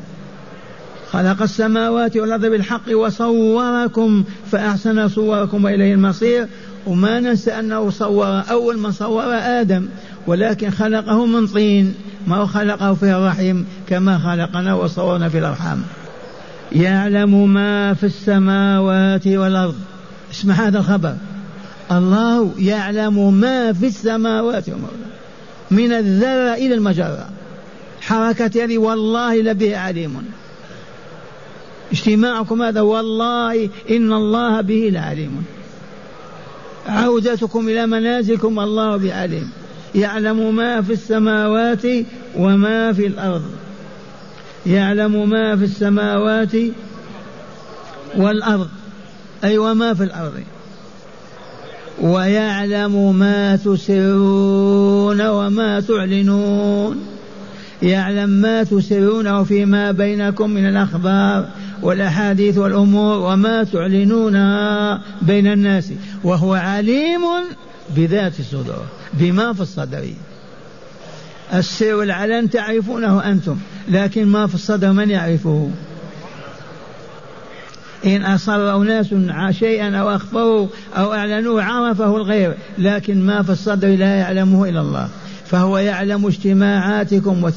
خلق 1.13 1.41
السماوات 1.41 2.17
والأرض 2.17 2.45
بالحق 2.45 2.95
وصوركم 2.95 4.23
فأحسن 4.51 5.07
صوركم 5.07 5.65
وإليه 5.65 5.93
المصير. 5.93 6.47
وما 6.87 7.19
ننسى 7.19 7.51
أنه 7.51 7.89
صور 7.89 8.43
أول 8.51 8.79
من 8.79 8.91
صور 8.91 9.33
آدم 9.33 9.85
ولكن 10.27 10.69
خلقه 10.69 11.25
من 11.25 11.47
طين. 11.47 11.95
ما 12.27 12.45
خلقه 12.45 12.93
في 12.93 13.11
الرحم 13.11 13.63
كما 13.89 14.17
خلقنا 14.17 14.73
وصورنا 14.73 15.29
في 15.29 15.37
الأرحام. 15.37 15.81
يعلم 16.71 17.53
ما 17.53 17.93
في 17.93 18.05
السماوات 18.05 19.27
والأرض. 19.27 19.75
اسمع 20.31 20.53
هذا 20.53 20.79
الخبر. 20.79 21.15
الله 21.91 22.51
يعلم 22.59 23.33
ما 23.33 23.73
في 23.73 23.85
السماوات 23.85 24.69
والأرض. 24.69 25.03
من 25.71 25.91
الذرة 25.91 26.53
إلى 26.53 26.73
المجرة. 26.73 27.29
حركة 28.01 28.63
هذه 28.63 28.77
والله 28.77 29.41
لبه 29.41 29.77
عليم. 29.77 30.23
اجتماعكم 31.93 32.61
هذا 32.61 32.81
والله 32.81 33.69
إن 33.89 34.13
الله 34.13 34.61
به 34.61 34.89
لعليم. 34.93 35.45
عودتكم 36.87 37.67
إلى 37.67 37.85
منازلكم 37.85 38.59
الله 38.59 38.97
بعليم. 38.97 39.51
يعلم 39.95 40.55
ما 40.55 40.81
في 40.81 40.93
السماوات 40.93 41.85
وما 42.37 42.93
في 42.93 43.07
الأرض. 43.07 43.43
يعلم 44.65 45.29
ما 45.29 45.55
في 45.55 45.63
السماوات 45.63 46.51
والأرض. 48.15 48.67
أي 49.43 49.57
وما 49.57 49.93
في 49.93 50.03
الأرض. 50.03 50.33
ويعلم 52.01 53.15
ما 53.19 53.55
تسرون 53.55 55.27
وما 55.27 55.79
تعلنون. 55.79 57.05
يعلم 57.81 58.29
ما 58.29 58.63
تسرونه 58.63 59.43
فيما 59.43 59.91
بينكم 59.91 60.49
من 60.49 60.69
الأخبار. 60.69 61.49
والأحاديث 61.83 62.57
والأمور 62.57 63.17
وما 63.17 63.63
تعلنونها 63.63 65.01
بين 65.21 65.47
الناس 65.47 65.91
وهو 66.23 66.53
عليم 66.53 67.21
بذات 67.95 68.39
الصدور 68.39 68.85
بما 69.13 69.53
في 69.53 69.61
الصدر. 69.61 70.05
السر 71.53 71.95
والعلن 71.95 72.49
تعرفونه 72.49 73.31
أنتم 73.31 73.57
لكن 73.89 74.25
ما 74.25 74.47
في 74.47 74.55
الصدر 74.55 74.91
من 74.91 75.09
يعرفه؟ 75.09 75.69
إن 78.05 78.23
أصر 78.23 78.81
أناس 78.81 79.13
شيئا 79.51 79.95
أو 79.97 80.15
أخفروا 80.15 80.67
أو 80.97 81.13
أعلنوه 81.13 81.63
عرفه 81.63 82.17
الغير 82.17 82.53
لكن 82.77 83.25
ما 83.25 83.43
في 83.43 83.49
الصدر 83.49 83.87
لا 83.87 84.15
يعلمه 84.15 84.69
إلا 84.69 84.81
الله. 84.81 85.09
فهو 85.53 85.77
يعلم 85.77 86.25
اجتماعاتكم 86.25 87.51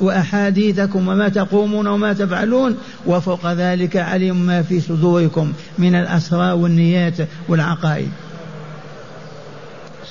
وأحاديثكم 0.00 1.08
وما 1.08 1.28
تقومون 1.28 1.86
وما 1.86 2.12
تفعلون 2.12 2.76
وفوق 3.06 3.52
ذلك 3.52 3.96
علم 3.96 4.46
ما 4.46 4.62
في 4.62 4.80
صدوركم 4.80 5.52
من 5.78 5.94
الأسرار 5.94 6.56
والنيات 6.56 7.14
والعقائد. 7.48 8.08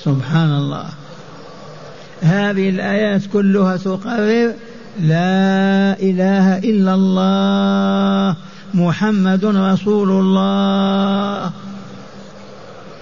سبحان 0.03 0.51
الله 0.51 0.85
هذه 2.21 2.69
الآيات 2.69 3.21
كلها 3.33 3.77
تقرر 3.77 4.53
لا 4.99 5.99
إله 5.99 6.57
إلا 6.57 6.93
الله. 6.93 8.35
محمد 8.73 9.45
رسول 9.45 10.09
الله. 10.09 11.51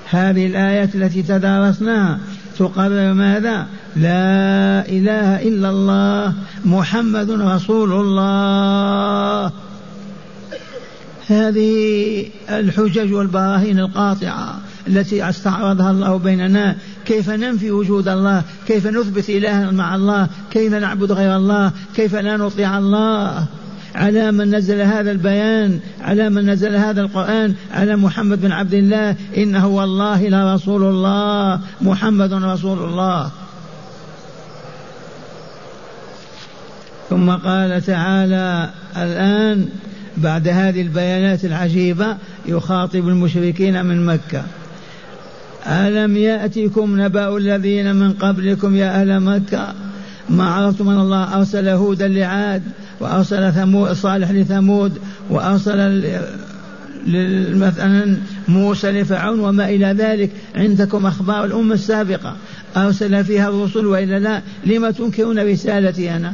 هذه 0.10 0.46
الآيات 0.46 0.96
التي 0.96 1.24
تدارسناها 1.24 2.20
تقرر 2.60 3.14
ماذا؟ 3.14 3.68
لا 3.96 4.84
إله 4.90 5.48
إلا 5.48 5.70
الله 5.70 6.34
محمد 6.66 7.32
رسول 7.32 7.92
الله. 7.92 9.52
هذه 11.28 12.26
الحجج 12.50 13.14
والبراهين 13.14 13.80
القاطعة 13.80 14.60
التي 14.88 15.30
استعرضها 15.30 15.92
الله 15.92 16.18
بيننا. 16.18 16.76
كيف 17.06 17.30
ننفي 17.30 17.72
وجود 17.72 18.08
الله؟ 18.08 18.44
كيف 18.68 18.88
نثبت 18.88 19.30
إلها 19.30 19.72
مع 19.72 19.96
الله؟ 19.96 20.28
كيف 20.52 20.74
نعبد 20.74 21.12
غير 21.12 21.36
الله؟ 21.36 21.72
كيف 21.96 22.16
لا 22.16 22.38
نطيع 22.38 22.78
الله؟ 22.78 23.46
على 24.00 24.32
من 24.32 24.56
نزل 24.56 24.82
هذا 24.82 25.12
البيان 25.12 25.80
على 26.02 26.30
من 26.30 26.50
نزل 26.50 26.76
هذا 26.76 27.02
القرآن 27.02 27.54
على 27.74 27.96
محمد 27.96 28.42
بن 28.42 28.52
عبد 28.52 28.74
الله. 28.74 29.16
إنه 29.38 29.68
والله 29.68 30.30
لرسول 30.30 30.84
الله 30.84 31.60
محمد 31.82 32.34
رسول 32.34 32.80
الله. 32.80 33.32
ثم 37.10 37.32
قال 37.32 37.82
تعالى 37.82 38.70
الآن 38.98 39.68
بعد 40.18 40.48
هذه 40.48 40.82
البيانات 40.82 41.46
العجيبة 41.46 42.18
يخاطب 42.46 43.08
المشركين 43.08 43.86
من 43.86 44.06
مكة. 44.06 44.44
ألم 45.68 46.18
يأتكم 46.18 47.02
نبأ 47.02 47.38
الذين 47.38 47.96
من 47.96 48.14
قبلكم 48.14 48.76
يا 48.76 49.02
أهل 49.02 49.20
مكة؟ 49.20 49.74
ما 50.30 50.50
عرفتم 50.50 50.90
أن 50.90 51.00
الله 51.00 51.36
أرسل 51.38 51.68
هودا 51.68 52.08
لعاد؟ 52.08 52.64
وأرسل 53.00 53.54
ثمود 53.54 53.94
صالح 53.94 54.32
لثمود 54.32 54.98
وأرسل 55.30 56.04
مثلا 57.56 58.18
موسى 58.48 58.92
لفرعون 58.92 59.40
وما 59.40 59.70
إلى 59.70 59.86
ذلك. 59.86 60.32
عندكم 60.56 61.06
أخبار 61.06 61.46
الأمة 61.46 61.74
السابقة. 61.74 62.36
أرسل 62.78 63.24
فيها 63.24 63.50
الرسل 63.50 63.86
وإلا 63.86 64.20
لا؟ 64.20 64.42
لما 64.66 64.92
تنكرون 64.92 65.40
رسالتي 65.40 66.16
أنا؟ 66.16 66.34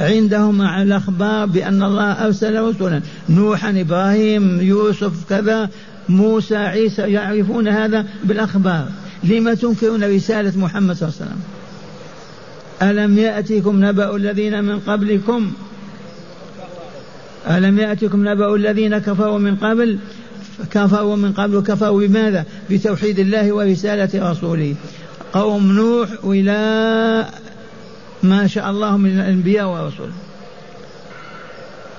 عندهم 0.00 0.62
الأخبار 0.62 1.46
بأن 1.46 1.82
الله 1.82 2.12
أرسل 2.12 2.60
رسلا. 2.62 3.00
نوحا 3.28 3.80
إبراهيم 3.80 4.60
يوسف 4.60 5.12
كذا. 5.28 5.70
موسى 6.08 6.56
عيسى 6.56 7.02
يعرفون 7.02 7.68
هذا 7.68 8.06
بالأخبار. 8.24 8.88
لما 9.24 9.54
تنكرون 9.54 10.04
رسالة 10.04 10.52
محمد 10.58 10.96
صلى 10.96 11.08
الله 11.08 11.18
عليه 11.20 11.30
وسلم؟ 11.30 11.42
ألم 12.82 13.18
يأتكم 13.18 13.84
نبأ 13.84 14.16
الذين 14.16 14.64
من 14.64 14.80
قبلكم؟ 14.80 15.52
ألم 17.50 17.78
يأتكم 17.78 18.28
نبأ 18.28 18.54
الذين 18.54 18.98
كفروا 18.98 19.38
من 19.38 19.56
قبل؟ 19.56 19.98
كفروا 20.70 21.16
من 21.16 21.32
قبل 21.32 21.60
كفروا 21.60 22.00
بماذا؟ 22.00 22.44
بتوحيد 22.70 23.18
الله 23.18 23.52
ورسالة 23.52 24.30
رسوله. 24.30 24.74
قوم 25.32 25.72
نوح 25.72 26.08
إلى 26.24 27.26
ما 28.22 28.46
شاء 28.46 28.70
الله 28.70 28.96
من 28.96 29.20
الأنبياء 29.20 29.66
والرسل. 29.66 30.10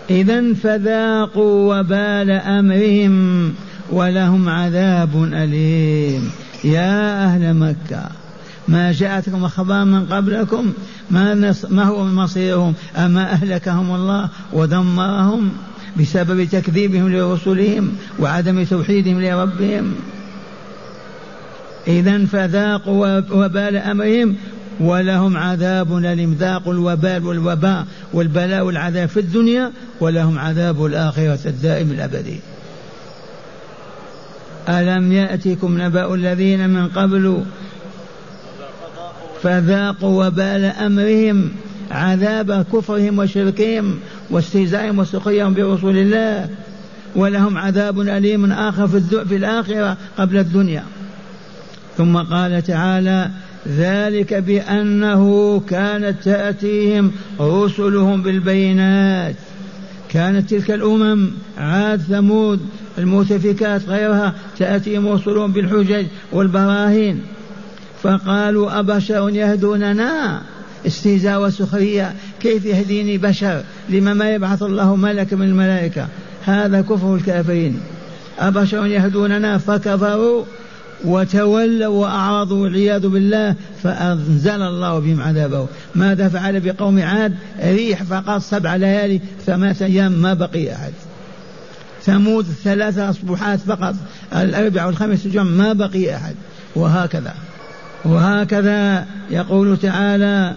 إذا 0.10 0.54
فذاقوا 0.54 1.80
وبال 1.80 2.32
أمرهم 2.32 3.54
ولهم 3.92 4.50
عذاب 4.50 5.24
أليم. 5.34 6.32
يا 6.64 7.24
أهل 7.24 7.54
مكة. 7.54 8.27
ما 8.68 8.92
جاءتكم 8.92 9.44
أخبار 9.44 9.86
من 9.86 10.06
قبلكم؟ 10.06 10.74
ما, 11.12 11.54
ما 11.70 11.84
هو 11.84 12.06
مصيرهم؟ 12.06 12.74
أما 12.96 13.32
أهلكهم 13.32 13.96
الله 13.96 14.30
ودمرهم 14.54 15.52
بسبب 16.00 16.44
تكذيبهم 16.44 17.10
لرسلهم 17.10 17.92
وعدم 18.20 18.64
توحيدهم 18.64 19.22
لربهم. 19.22 19.96
إذا 21.88 22.26
فذاقوا 22.26 23.22
وبال 23.32 23.76
أمرهم 23.76 24.36
ولهم 24.80 25.38
عذاب 25.38 25.98
أليم. 25.98 26.34
ذاقوا 26.34 26.74
الوبال 26.74 27.26
والوباء 27.26 27.86
والبلاء 28.14 28.66
والعذاب 28.66 29.10
في 29.10 29.20
الدنيا 29.20 29.72
ولهم 30.00 30.40
عذاب 30.40 30.86
الآخرة 30.86 31.40
الدائم 31.46 31.92
الأبدي. 31.92 32.40
ألم 34.70 35.12
يأتكم 35.12 35.82
نبأ 35.82 36.14
الذين 36.14 36.70
من 36.70 36.88
قبل 36.88 37.44
فذاقوا 39.44 40.26
وبال 40.26 40.64
أمرهم 40.66 41.50
عذاب 41.92 42.66
كفرهم 42.74 43.20
وشركهم 43.20 44.00
واستهزائهم 44.30 45.00
وسخريهم 45.00 45.54
برسول 45.54 45.98
الله. 45.98 46.50
ولهم 47.16 47.58
عذاب 47.58 48.00
أليم 48.00 48.52
آخر 48.52 48.88
في, 48.88 49.00
في 49.26 49.36
الآخرة 49.36 49.98
قبل 50.18 50.38
الدنيا. 50.38 50.84
ثم 51.98 52.18
قال 52.18 52.64
تعالى 52.64 53.30
ذلك 53.68 54.34
بأنه 54.34 55.60
كانت 55.60 56.24
تأتيهم 56.24 57.12
رسلهم 57.40 58.24
بالبينات. 58.24 59.36
كانت 60.10 60.50
تلك 60.50 60.72
الأمم 60.72 61.30
عاد 61.58 62.02
ثمود 62.02 62.60
المؤتفكات 62.98 63.82
غيرها 63.90 64.34
تأتيهم 64.60 65.08
رسلهم 65.08 65.52
بالحجج 65.52 66.06
والبراهين. 66.32 67.22
فقالوا 68.04 68.80
أبشر 68.80 69.30
يهدوننا؟ 69.30 70.42
استهزاء 70.88 71.42
وسخرية. 71.42 72.14
كيف 72.40 72.66
يهديني 72.66 73.18
بشر؟ 73.18 73.64
لما 73.90 74.14
ما 74.14 74.34
يبعث 74.34 74.64
الله 74.64 74.96
ملك 74.96 75.34
من 75.34 75.46
الملائكة. 75.46 76.08
هذا 76.46 76.82
كفر 76.82 77.16
الكافرين. 77.16 77.80
أبشر 78.40 78.86
يهدوننا؟ 78.86 79.58
فكفروا 79.58 80.46
وتولوا 81.06 81.88
وأعرضوا 81.88 82.64
والعياذ 82.64 83.08
بالله 83.08 83.56
فأنزل 83.84 84.62
الله 84.62 85.00
بهم 85.00 85.22
عذابه. 85.22 85.68
ماذا 85.96 86.30
فعل 86.30 86.60
بقوم 86.60 87.02
عاد؟ 87.02 87.36
ريح 87.64 88.04
فقط 88.04 88.42
سبع 88.42 88.76
ليالي 88.76 89.22
ثمانية 89.46 89.76
أيام 89.82 90.12
ما 90.12 90.34
بقي 90.34 90.74
أحد. 90.74 90.94
ثمود 92.04 92.46
ثلاثة 92.64 93.10
أصبحات 93.10 93.60
فقط. 93.60 93.96
الأربع 94.36 94.86
والخمس 94.86 95.28
جمع 95.28 95.44
ما 95.44 95.74
بقي 95.74 96.16
أحد. 96.16 96.36
وهكذا. 96.76 97.34
وهكذا 98.08 99.06
يقول 99.32 99.78
تعالى 99.78 100.56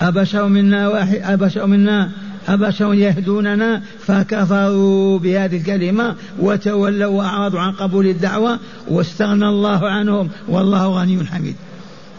أبشر 0.00 0.48
منا 0.48 0.88
واحد 0.88 1.20
أبشر 1.24 1.66
منا 1.66 2.10
أبشر 2.48 2.94
يهدوننا 2.94 3.82
فكفروا 4.06 5.18
بهذه 5.18 5.56
الكلمة 5.56 6.14
وتولوا 6.38 7.10
وأعرضوا 7.10 7.60
عن 7.60 7.72
قبول 7.72 8.06
الدعوة 8.06 8.58
واستغنى 8.88 9.48
الله 9.48 9.88
عنهم 9.88 10.28
والله 10.48 10.86
غني 10.86 11.26
حميد. 11.26 11.56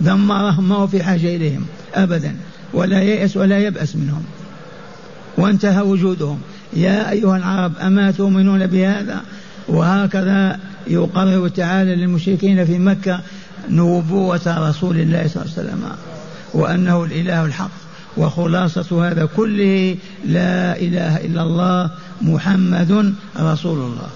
دمرهم 0.02 0.70
ما 0.70 0.76
هو 0.76 0.88
في 0.88 1.04
حاجة 1.04 1.36
إليهم 1.36 1.66
أبدا 1.96 2.36
ولا 2.74 3.02
ييأس 3.02 3.38
ولا 3.38 3.60
يبأس 3.60 3.96
منهم. 3.96 4.24
وانتهى 5.38 5.82
وجودهم. 5.82 6.40
يا 6.74 7.12
أيها 7.12 7.38
العرب 7.38 7.72
أما 7.82 8.12
تؤمنون 8.12 8.68
بهذا؟ 8.68 9.22
وهكذا 9.68 10.60
يقرر 10.88 11.48
تعالى 11.48 11.96
للمشركين 11.96 12.66
في 12.66 12.80
مكة 12.80 13.20
نبوة 13.69 14.69
رسول 14.69 15.00
الله 15.00 15.28
صلى 15.28 15.43
الله 15.43 15.54
عليه 15.58 15.62
وسلم 15.69 15.84
وأنه 16.54 17.04
الإله 17.04 17.45
الحق 17.45 17.71
وخلاصة 18.17 19.08
هذا 19.08 19.26
كله 19.26 19.97
لا 20.26 20.78
إله 20.80 21.17
إلا 21.17 21.43
الله 21.43 21.89
محمد 22.21 23.13
رسول 23.39 23.78
الله. 23.78 24.10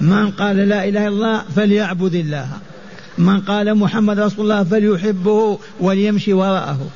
من 0.00 0.30
قال 0.30 0.56
لا 0.56 0.88
إله 0.88 1.08
إلا 1.08 1.08
الله 1.08 1.42
فليعبد 1.56 2.14
الله. 2.14 2.48
من 3.18 3.40
قال 3.40 3.74
محمد 3.74 4.18
رسول 4.18 4.44
الله 4.52 4.64
فليحبه 4.64 5.58
وليمشي 5.80 6.32
وراءه. 6.32 6.88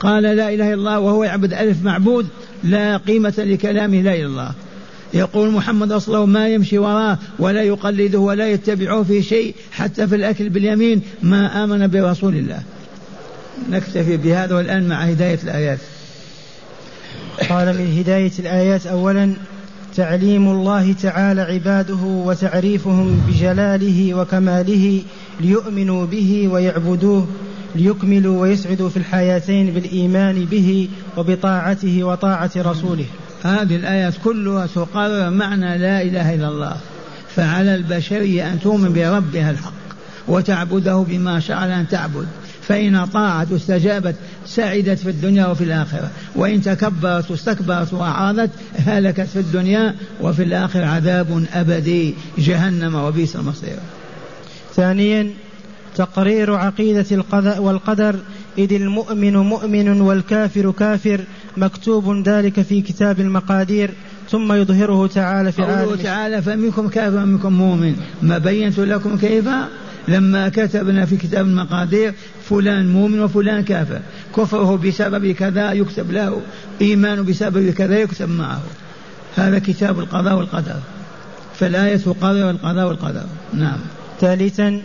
قال 0.00 0.22
لا 0.22 0.32
إله 0.32 0.52
إلا 0.52 0.74
الله 0.74 1.00
وهو 1.00 1.24
يعبد 1.24 1.52
ألف 1.52 1.84
معبود 1.84 2.26
لا 2.64 2.96
قيمة 2.96 3.34
لكلامه 3.38 4.00
لا 4.00 4.14
إله 4.14 4.20
إلا 4.20 4.26
الله. 4.26 4.52
يقول 5.14 5.50
محمد 5.50 5.92
الله 5.92 6.26
ما 6.26 6.48
يمشي 6.48 6.78
وراه 6.78 7.18
ولا 7.38 7.62
يقلده 7.62 8.18
ولا 8.18 8.48
يتبعه 8.48 9.02
في 9.02 9.22
شيء 9.22 9.54
حتى 9.72 10.06
في 10.06 10.14
الأكل 10.14 10.48
باليمين 10.48 11.02
ما 11.22 11.64
آمن 11.64 11.86
برسول 11.86 12.36
الله. 12.36 12.62
نكتفي 13.70 14.16
بهذا 14.16 14.54
والآن 14.54 14.88
مع 14.88 15.02
هداية 15.02 15.38
الآيات. 15.44 15.78
قال 17.50 17.66
من 17.66 17.98
هداية 17.98 18.32
الآيات 18.38 18.86
أولا 18.86 19.34
تعليم 19.96 20.48
الله 20.48 20.92
تعالى 20.92 21.40
عباده 21.40 22.04
وتعريفهم 22.04 23.20
بجلاله 23.28 24.14
وكماله 24.14 25.02
ليؤمنوا 25.40 26.06
به 26.06 26.48
ويعبدوه 26.48 27.26
ليكملوا 27.74 28.40
ويسعدوا 28.40 28.88
في 28.88 28.96
الحياتين 28.96 29.70
بالإيمان 29.70 30.44
به 30.44 30.88
وبطاعته 31.16 32.04
وطاعة 32.04 32.50
رسوله. 32.56 33.06
هذه 33.44 33.76
الآيات 33.76 34.14
كلها 34.24 34.66
تقرر 34.66 35.30
معنى 35.30 35.78
لا 35.78 36.02
إله 36.02 36.34
إلا 36.34 36.48
الله. 36.48 36.76
فعلى 37.36 37.74
البشرية 37.74 38.52
أن 38.52 38.60
تؤمن 38.60 38.92
بربها 38.92 39.50
الحق 39.50 39.72
وتعبده 40.28 40.96
بما 41.08 41.40
شرع 41.40 41.80
أن 41.80 41.88
تعبد. 41.88 42.26
فإن 42.68 42.94
أطاعت 42.94 43.52
واستجابت 43.52 44.14
سعدت 44.46 44.98
في 44.98 45.10
الدنيا 45.10 45.46
وفي 45.46 45.64
الآخرة. 45.64 46.10
وإن 46.34 46.62
تكبرت 46.62 47.30
واستكبرت 47.30 47.92
وأعرضت 47.92 48.50
هلكت 48.76 49.28
في 49.28 49.38
الدنيا 49.38 49.94
وفي 50.20 50.42
الآخرة 50.42 50.86
عذاب 50.86 51.46
أبدي. 51.54 52.14
جهنم 52.38 52.94
وبئس 52.94 53.36
المصير. 53.36 53.76
ثانيا 54.74 55.30
تقرير 55.96 56.54
عقيدة 56.54 57.06
القضاء 57.12 57.62
والقدر. 57.62 58.16
إذ 58.58 58.72
المؤمن 58.72 59.36
مؤمن 59.36 60.00
والكافر 60.00 60.70
كافر. 60.70 61.20
مكتوب 61.56 62.28
ذلك 62.28 62.62
في 62.62 62.82
كتاب 62.82 63.20
المقادير 63.20 63.90
ثم 64.30 64.52
يظهره 64.52 65.06
تعالى 65.06 65.52
في 65.52 65.62
عالم 65.62 65.94
تعالى 65.94 66.42
فمنكم 66.42 66.88
كافر 66.88 67.16
ومنكم 67.16 67.52
مؤمن؟ 67.52 67.96
ما 68.22 68.38
بينت 68.38 68.80
لكم 68.80 69.16
كيف؟ 69.16 69.48
لما 70.08 70.48
كتبنا 70.48 71.06
في 71.06 71.16
كتاب 71.16 71.46
المقادير 71.46 72.14
فلان 72.44 72.88
مؤمن 72.88 73.20
وفلان 73.20 73.64
كافر 73.64 74.00
كفره 74.36 74.76
بسبب 74.76 75.32
كذا 75.32 75.72
يكتب 75.72 76.10
له 76.10 76.40
إيمانه 76.80 77.22
بسبب 77.22 77.70
كذا 77.70 77.98
يكتب 77.98 78.28
معه. 78.28 78.62
هذا 79.36 79.58
كتاب 79.58 79.98
القضاء 79.98 80.36
والقدر. 80.36 80.76
فالآية 81.54 81.96
تقرر 81.96 82.50
القضاء 82.50 82.88
والقدر. 82.88 83.24
نعم. 83.54 83.78
ثالثا 84.20 84.82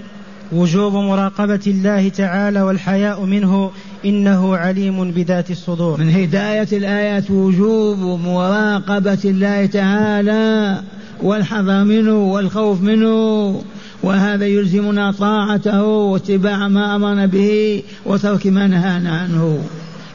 وجوب 0.51 0.93
مراقبة 0.93 1.59
الله 1.67 2.09
تعالى 2.09 2.61
والحياء 2.61 3.25
منه 3.25 3.71
إنه 4.05 4.57
عليم 4.57 5.11
بذات 5.11 5.51
الصدور. 5.51 5.99
من 5.99 6.09
هداية 6.09 6.67
الآيات 6.71 7.31
وجوب 7.31 8.19
مراقبة 8.19 9.19
الله 9.25 9.65
تعالى 9.65 10.81
والحذر 11.21 11.83
منه 11.83 12.15
والخوف 12.15 12.81
منه 12.81 13.61
وهذا 14.03 14.45
يلزمنا 14.45 15.11
طاعته 15.11 15.83
واتباع 15.83 16.67
ما 16.67 16.95
أمرنا 16.95 17.25
به 17.25 17.83
وترك 18.05 18.47
ما 18.47 18.67
نهانا 18.67 19.17
عنه. 19.17 19.63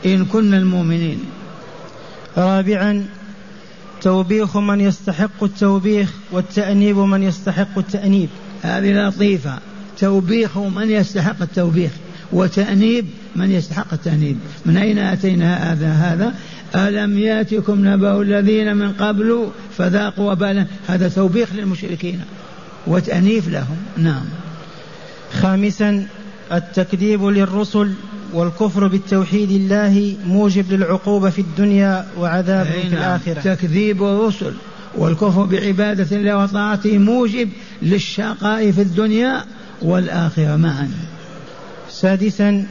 إن 0.07 0.25
كنا 0.25 0.59
المؤمنين. 0.59 1.18
رابعا 2.37 3.07
توبيخ 4.01 4.57
من 4.57 4.81
يستحق 4.81 5.44
التوبيخ 5.44 6.12
والتأنيب 6.33 6.97
من 6.99 7.23
يستحق 7.23 7.79
التأنيب. 7.79 8.29
هذه 8.62 9.09
لطيفة. 9.09 9.59
توبيخ 9.99 10.59
من 10.59 10.90
يستحق 10.90 11.42
التوبيخ. 11.42 11.90
وتأنيب 12.35 13.07
من 13.37 13.51
يستحق 13.51 13.92
التأنيب؟ 13.92 14.37
من 14.66 14.77
أين 14.77 14.99
أتينا 14.99 15.73
هذا؟ 15.73 15.88
هذا 15.88 16.35
ألم 16.75 17.18
يأتكم 17.18 17.88
نبأ 17.88 18.23
الذين 18.23 18.77
من 18.77 18.92
قبل 18.92 19.49
فذاقوا 19.79 20.33
وبالا 20.33 20.66
هذا 20.88 21.09
توبيخ 21.09 21.49
للمشركين 21.55 22.20
وتأنيف 22.87 23.49
لهم. 23.49 23.77
نعم. 23.97 24.25
خامسا 25.33 26.07
التكذيب 26.53 27.25
للرسل 27.25 27.92
والكفر 28.33 28.87
بالتوحيد 28.87 29.51
الله 29.51 30.16
موجب 30.27 30.73
للعقوبة 30.73 31.31
في 31.31 31.40
الدنيا 31.40 32.07
وعذاب 32.18 32.66
في 32.66 32.88
نعم. 32.88 32.92
الآخرة. 32.92 33.55
تكذيب 33.55 34.03
الرسل 34.03 34.53
والكفر 34.94 35.44
بعبادة 35.44 36.16
الله 36.16 36.37
وطاعته 36.37 36.99
موجب 36.99 37.49
للشقاء 37.83 38.70
في 38.70 38.83
الدنيا 38.83 39.44
والآخرة 39.83 40.57
معا. 40.57 40.90
سادسا 42.00 42.66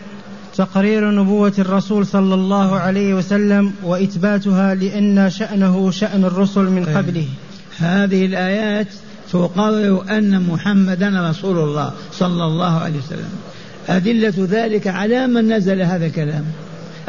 تقرير 0.58 1.12
نبوة 1.12 1.54
الرسول 1.60 2.08
صلى 2.08 2.34
الله 2.34 2.76
عليه 2.76 3.14
وسلم 3.14 3.74
وإثباتها 3.84 4.76
لأن 4.76 5.30
شأنه 5.30 5.92
شأن 5.92 6.26
الرسل 6.26 6.62
من 6.62 6.86
قبله. 6.86 7.28
هذه 7.80 8.26
الآيات 8.26 8.88
تقرر 9.32 10.06
أن 10.10 10.42
محمدا 10.42 11.30
رسول 11.30 11.60
الله 11.60 11.94
صلى 12.12 12.46
الله 12.46 12.78
عليه 12.78 13.00
وسلم. 13.00 13.30
أدلة 13.90 14.34
ذلك 14.38 14.88
على 14.88 15.28
من 15.28 15.54
نزل 15.54 15.82
هذا 15.82 16.06
الكلام. 16.06 16.46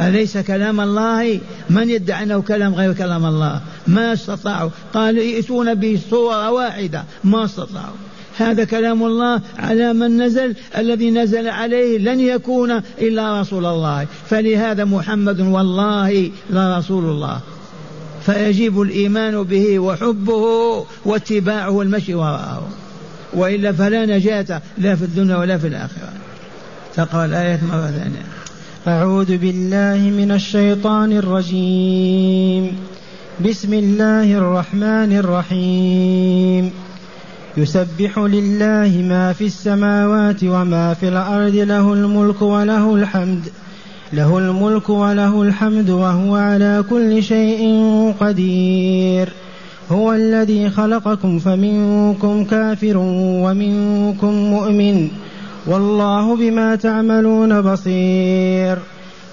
أليس 0.00 0.38
كلام 0.38 0.81
الله؟ 0.81 1.40
من 1.70 1.90
يدعي 1.90 2.22
أنه 2.22 2.42
كلام 2.42 2.74
غير 2.74 2.92
كلام 2.92 3.27
الله؟ 3.27 3.61
ما 3.87 4.12
استطاعوا. 4.12 4.70
قالوا 4.94 5.22
ائتون 5.22 5.74
بصورة 5.74 6.50
واحدة. 6.50 7.05
ما 7.24 7.44
استطاعوا. 7.44 7.96
هذا 8.37 8.64
كلام 8.64 9.03
الله 9.03 9.40
على 9.59 9.92
من 9.92 10.23
نزل 10.23 10.55
الذي 10.79 11.11
نزل 11.11 11.49
عليه 11.49 11.99
لن 11.99 12.20
يكون 12.20 12.83
إلا 12.99 13.40
رسول 13.40 13.66
الله. 13.66 14.07
فلهذا 14.31 14.85
محمد 14.85 15.40
والله 15.40 16.31
لرسول 16.51 17.05
الله. 17.05 17.40
فيجب 18.27 18.81
الإيمان 18.81 19.42
به 19.42 19.79
وحبه 19.79 20.44
واتباعه 21.05 21.70
والمشي 21.70 22.14
وراءه. 22.14 22.68
وإلا 23.35 23.73
فلا 23.73 24.07
نجاة 24.07 24.62
لا 24.79 24.97
في 24.97 25.03
الدنيا 25.03 25.37
ولا 25.37 25.59
في 25.59 25.66
الآخرة. 25.66 26.12
تقرأ 26.97 27.25
الآية 27.25 27.61
مرة 27.73 27.87
ثانية. 27.87 28.27
أعوذ 28.88 29.37
بالله 29.37 29.97
من 29.97 30.33
الشيطان 30.33 31.12
الرجيم. 31.12 32.77
بسم 33.49 33.75
الله 33.75 34.38
الرحمن 34.38 35.16
الرحيم. 35.16 36.84
يسبح 37.57 38.19
لله 38.19 39.03
ما 39.09 39.33
في 39.33 39.47
السماوات 39.47 40.45
وما 40.45 40.95
في 40.95 41.09
الأرض 41.09 41.55
له 41.55 41.93
الملك 41.93 42.43
وله 42.43 42.95
الحمد. 42.95 43.49
له 44.12 44.38
الملك 44.38 44.90
وله 44.90 45.43
الحمد 45.43 45.90
وهو 45.90 46.37
على 46.37 46.85
كل 46.90 47.23
شيء 47.23 47.64
قدير. 48.21 49.29
هو 49.90 50.12
الذي 50.12 50.71
خلقكم 50.71 51.38
فمنكم 51.38 52.45
كافر 52.45 52.97
ومنكم 52.97 54.33
مؤمن. 54.35 55.09
والله 55.67 56.37
بما 56.37 56.77
تعملون 56.77 57.61
بصير. 57.61 58.79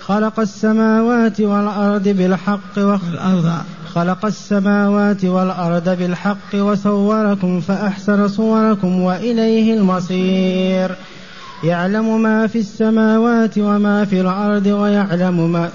خلق 0.01 0.39
السماوات 0.39 1.41
والأرض 1.41 2.07
بالحق 2.07 2.77
والأرض 2.77 3.51
خلق 3.95 4.25
السماوات 4.25 5.25
والأرض 5.25 5.89
بالحق 5.89 6.55
وصوركم 6.55 7.59
فأحسن 7.59 8.27
صوركم 8.27 9.01
وإليه 9.01 9.73
المصير. 9.73 10.95
يعلم 11.63 12.21
ما 12.21 12.47
في 12.47 12.59
السماوات 12.59 13.57
وما 13.57 14.05
في 14.05 14.21
الأرض 14.21 14.65
ويعلم 14.65 15.51
ما 15.51 15.69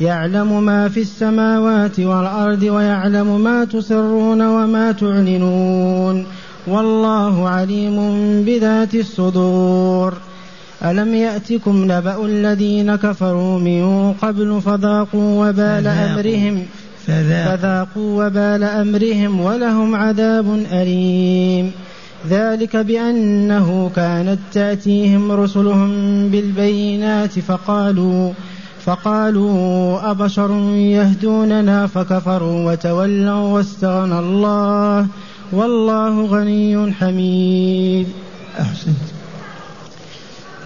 يعلم 0.00 0.62
ما 0.64 0.88
في 0.88 1.00
السماوات 1.00 2.00
والأرض 2.00 2.62
ويعلم 2.62 3.40
ما 3.40 3.64
تسرون 3.64 4.42
وما 4.42 4.92
تعلنون. 4.92 6.26
والله 6.66 7.48
عليم 7.48 7.96
بذات 8.44 8.94
الصدور. 8.94 10.14
ألم 10.84 11.14
يأتكم 11.14 11.84
نبأ 11.84 12.24
الذين 12.26 12.96
كفروا 12.96 13.58
من 13.58 14.12
قبل 14.12 14.60
فذاقوا 14.64 15.48
وبال 15.48 15.86
أمرهم 15.86 16.66
فذاقوا 17.10 18.26
وبال 18.26 18.64
أمرهم 18.64 19.40
ولهم 19.40 19.94
عذاب 19.94 20.66
أليم. 20.72 21.72
ذلك 22.28 22.76
بأنه 22.76 23.90
كانت 23.96 24.38
تأتيهم 24.52 25.32
رسلهم 25.32 25.90
بالبينات 26.28 27.38
فقالوا 27.38 28.32
فقالوا 28.84 30.10
أبشر 30.10 30.50
يهدوننا 30.74 31.86
فكفروا 31.86 32.72
وتولوا 32.72 33.48
واستغنى 33.54 34.18
الله 34.18 35.06
والله 35.52 36.26
غني 36.26 36.92
حميد. 36.92 38.06
أحسنت. 38.60 38.96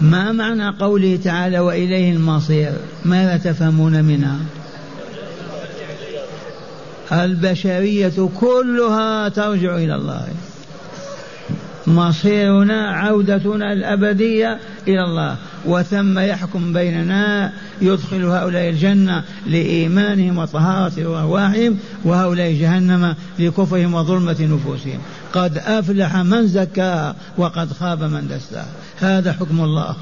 ما 0.00 0.33
معنى 0.33 0.68
قوله 0.68 1.18
تعالى 1.24 1.59
وإليه 1.59 2.12
المصير؟ 2.12 2.72
ماذا 3.04 3.37
تفهمون 3.37 4.04
منها؟ 4.04 4.37
البشرية 7.22 8.29
كلها 8.40 9.29
ترجع 9.29 9.77
إلى 9.77 9.94
الله. 9.94 10.29
مصيرنا 11.87 12.90
عودتنا 12.90 13.72
الأبدية 13.72 14.59
إلى 14.88 15.05
الله. 15.05 15.37
وثم 15.66 16.18
يحكم 16.18 16.72
بيننا 16.72 17.53
يدخل 17.81 18.24
هؤلاء 18.24 18.68
الجنة 18.68 19.24
لإيمانهم 19.46 20.38
وطهارة 20.38 20.92
أرواحهم 20.98 21.79
وهؤلاء 22.05 22.53
جهنم 22.53 23.14
لكفرهم 23.38 23.94
وظلمة 23.94 24.37
نفوسهم. 24.40 24.98
قد 25.33 25.59
أفلح 25.59 26.16
من 26.16 26.46
زكاها 26.46 27.16
وقد 27.38 27.72
خاب 27.72 28.03
من 28.03 28.29
دساها 28.29 28.66
هذا 29.00 29.33
حكم 29.33 29.61
الله. 29.61 29.96